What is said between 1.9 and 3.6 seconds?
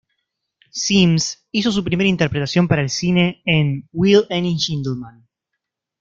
interpretación para el cine